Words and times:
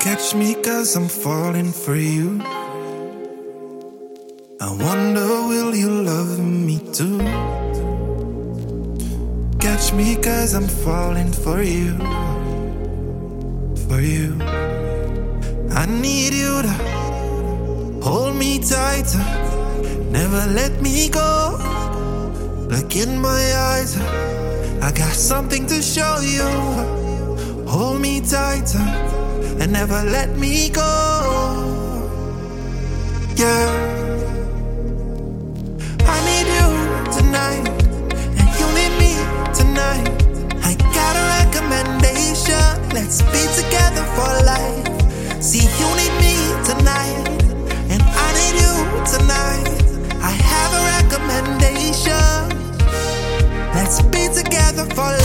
Catch 0.00 0.34
me 0.34 0.54
cause 0.54 0.96
I'm 0.96 1.08
falling 1.08 1.72
for 1.72 1.94
you. 1.94 2.40
I 4.58 4.72
wonder, 4.72 5.28
will 5.46 5.74
you 5.74 5.90
love 5.90 6.38
me 6.38 6.78
too? 6.90 7.18
Catch 9.58 9.92
me 9.92 10.16
cause 10.16 10.54
I'm 10.54 10.68
falling 10.68 11.30
for 11.30 11.62
you. 11.62 11.98
For 13.88 14.00
you. 14.00 14.38
I 15.76 15.84
need 15.84 16.32
you 16.32 16.62
to 16.62 16.72
hold 18.02 18.36
me 18.36 18.58
tighter. 18.58 19.26
Never 20.10 20.46
let 20.54 20.80
me 20.80 21.10
go. 21.10 21.58
Look 22.70 22.96
in 22.96 23.20
my 23.20 23.54
eyes. 23.54 23.98
I 24.80 24.92
got 24.92 25.12
something 25.12 25.66
to 25.66 25.82
show 25.82 26.20
you. 26.20 26.48
Hold 27.68 28.00
me 28.00 28.22
tighter 28.22 29.09
never 29.70 30.02
let 30.02 30.36
me 30.36 30.68
go. 30.70 30.82
Yeah. 33.36 33.70
I 36.14 36.16
need 36.28 36.48
you 36.58 36.68
tonight, 37.16 37.68
and 38.38 38.48
you 38.58 38.66
need 38.78 38.94
me 38.98 39.12
tonight. 39.54 40.10
I 40.64 40.74
got 40.98 41.14
a 41.14 41.24
recommendation. 41.38 42.70
Let's 42.92 43.22
be 43.32 43.42
together 43.60 44.04
for 44.16 44.30
life. 44.44 44.86
See, 45.40 45.66
you 45.80 45.88
need 46.00 46.14
me 46.24 46.36
tonight, 46.70 47.26
and 47.92 48.02
I 48.02 48.28
need 48.40 48.56
you 48.64 48.74
tonight. 49.14 49.78
I 50.20 50.32
have 50.50 50.70
a 50.80 50.82
recommendation. 50.98 52.42
Let's 53.74 54.02
be 54.02 54.26
together 54.34 54.84
for 54.94 55.04
life. 55.04 55.19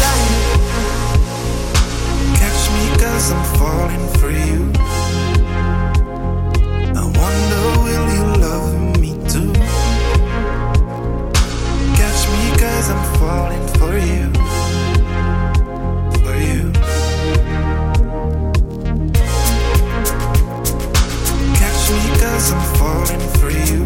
Me 22.51 22.77
cause 22.77 23.84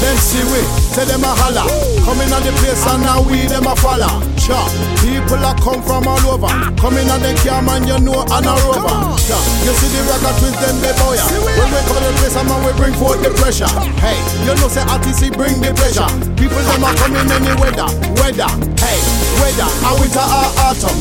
them 0.00 0.16
see 0.18 0.44
we, 0.48 0.60
say 0.94 1.04
them 1.04 1.24
a 1.24 1.32
holla. 1.34 1.66
Coming 2.06 2.30
on 2.32 2.42
the 2.42 2.52
place 2.62 2.82
and 2.86 3.02
now 3.02 3.20
we 3.22 3.46
them 3.46 3.66
a 3.66 3.74
follow. 3.76 4.22
Cha, 4.38 4.56
people 5.02 5.42
a 5.42 5.52
come 5.60 5.82
from 5.82 6.06
all 6.08 6.22
over. 6.30 6.48
Coming 6.78 7.08
on 7.10 7.20
the 7.20 7.34
cam 7.42 7.68
and 7.68 7.84
you 7.84 7.98
know 8.00 8.22
and 8.22 8.46
a 8.46 8.54
rover. 8.64 9.18
Cha, 9.18 9.38
you 9.66 9.72
see 9.76 9.90
the 9.92 10.00
rocker 10.08 10.32
twins 10.40 10.56
them 10.62 10.76
they 10.80 10.94
boya. 10.96 11.24
When 11.42 11.68
we 11.68 11.80
come 11.84 11.98
to 11.98 12.04
the 12.06 12.12
place 12.22 12.36
and 12.38 12.48
man 12.48 12.60
we 12.64 12.72
bring 12.78 12.94
forth 12.96 13.20
the 13.20 13.30
pressure. 13.36 13.68
Hey, 14.00 14.16
you 14.46 14.54
know 14.56 14.70
say 14.70 14.86
RTC 14.86 15.34
bring 15.36 15.58
the 15.60 15.74
pleasure. 15.74 16.06
People 16.38 16.62
them 16.62 16.84
a 16.86 16.90
coming 16.96 17.28
any 17.28 17.52
weather, 17.58 17.88
weather. 18.22 18.50
Hey, 18.78 18.98
weather, 19.42 19.68
a 19.68 19.90
winter 19.98 20.22
or 20.22 20.48
autumn, 20.64 20.96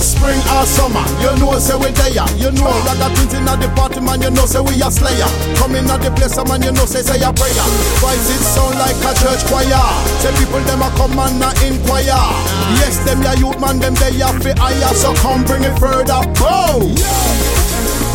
spring 0.57 0.65
summer. 0.65 1.05
You 1.21 1.35
know 1.37 1.59
say 1.59 1.75
we 1.75 1.91
there. 1.91 2.25
You 2.37 2.51
know 2.51 2.71
rocker 2.85 3.13
twins 3.13 3.33
in 3.33 3.45
the 3.45 3.69
party 3.75 3.99
man. 3.99 4.21
You 4.21 4.31
know 4.31 4.45
say 4.45 4.61
we 4.61 4.81
a 4.81 4.89
slayer. 4.89 5.27
Coming 5.57 5.89
on 5.89 5.99
the 6.01 6.09
place 6.11 6.37
man. 6.37 6.61
You 6.63 6.71
know 6.71 6.85
say 6.85 7.01
say 7.01 7.21
a 7.21 7.31
prayer. 7.33 7.67
Voice 8.01 8.29
it 8.29 8.41
sound 8.41 8.77
like 8.79 8.97
a 8.97 9.13
church 9.21 9.45
choir. 9.45 9.85
Say 10.21 10.33
people 10.37 10.61
them 10.65 10.81
a 10.81 10.89
come 10.97 11.19
and 11.19 11.43
a 11.43 11.49
inquire. 11.65 12.23
Yes, 12.81 12.97
them 13.05 13.21
ya 13.21 13.33
youth 13.33 13.59
man, 13.59 13.79
them 13.79 13.93
they 13.95 14.21
a 14.21 14.29
fi 14.41 14.53
higher. 14.57 14.93
So 14.95 15.13
come 15.21 15.43
bring 15.43 15.63
it 15.63 15.77
further. 15.79 16.21
Whoa. 16.39 16.93
I 17.99 18.06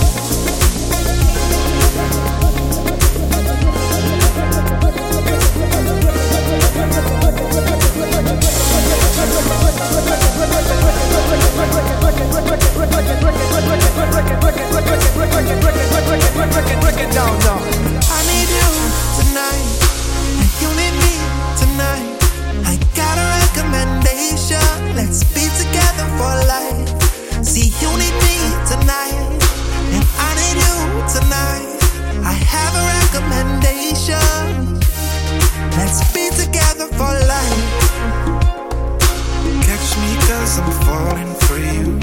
me 40.01 40.17
cause 40.29 40.59
I'm 40.59 40.73
falling 40.87 41.35
for 41.45 41.59
you. 41.59 41.99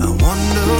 I 0.00 0.08
wonder, 0.24 0.79